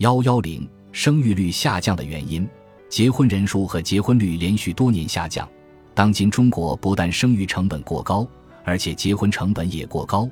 [0.00, 2.48] 幺幺零生育率下降的原因，
[2.88, 5.46] 结婚人数和结婚率连续多年下降。
[5.92, 8.26] 当今中国不但生育成本过高，
[8.64, 10.26] 而且结婚成本也过高，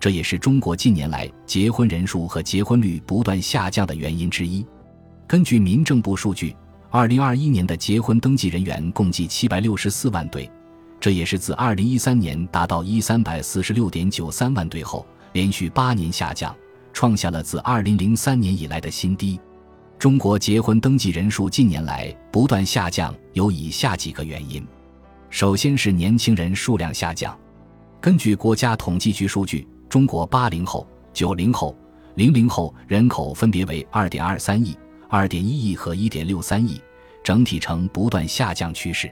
[0.00, 4.66] 这也是中国近年来结婚人数和结婚率不断下降的原因之一。
[5.28, 6.56] 根据民政部数据，
[6.90, 10.50] 二零二一年的结婚登记人员共计七百六十四万对，
[10.98, 16.52] 这也是自二零一三年达到一三百四十六点九三万对后，连续八年下降，
[16.92, 19.40] 创下了自二零零三年以来的新低。
[19.98, 24.66] 中国结婚登记人数近年来不断下降，有以下几个原因：
[25.30, 27.38] 首先是年轻人数量下降。
[28.00, 31.76] 根据国家统计局数据，中国八零后、九零后、
[32.16, 34.76] 零零后人口分别为二点二三亿、
[35.08, 36.80] 二点一亿和一点六三亿，
[37.22, 39.08] 整体呈不断下降趋势。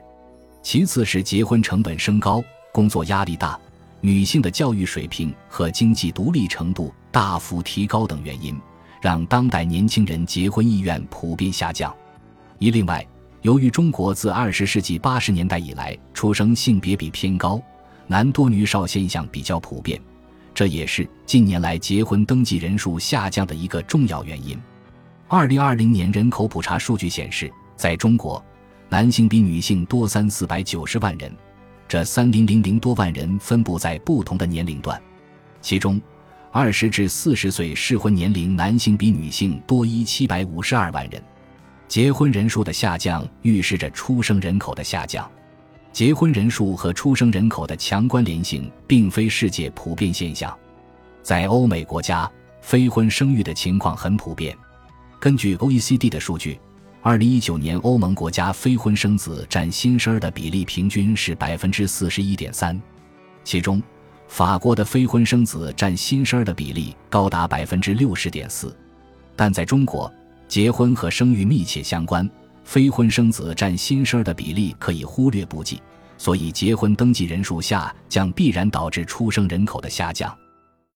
[0.61, 3.57] 其次是结婚成本升高、工作压力大、
[4.01, 8.59] 女性的教育水平和经济独立程度大幅提高等原因，
[9.01, 11.93] 让当代年轻人结婚意愿普遍下降。
[12.57, 13.05] 一另外，
[13.41, 17.61] 由于中国自二十世纪八十年代以来出生性别比偏高。
[18.07, 19.99] 男多女少现象比较普遍，
[20.53, 24.59] 这也是近年来结婚登记人数下降的一个重要原因。
[25.29, 28.43] 二零二零年人口普查数据显示，在中国，
[28.89, 31.33] 男性比女性多三四百九十万人，
[31.87, 35.01] 这三零零零多万人分布在不同的年龄段，
[35.61, 36.01] 其中
[36.53, 41.23] 二十至四十岁适婚年龄男性比女性多一七百五十二万人。
[41.87, 45.29] 结婚人数的下降预示着出生人口的下降。
[45.93, 50.57] 结婚人数和出生人口的强关联性并非世界普遍现象，
[51.23, 52.29] 在欧美国家，
[52.61, 54.55] 非婚生育的情况很普遍。
[55.19, 56.59] 根据 OECD 的数据，
[57.01, 62.81] 二零一九年欧盟国家非婚生子占新生儿的比例平均是百分之四十一点三，
[63.43, 63.81] 其中
[64.31, 68.73] 法国的非婚生子占新生儿的比例高达百分之六十点四。
[69.35, 70.09] 但在中国，
[70.47, 72.27] 结婚和生育密切相关。
[72.63, 75.81] 非婚生子占新生儿的比例可以忽略不计，
[76.17, 80.33] 所以结婚登记人数下降必然导致出生人口的下降。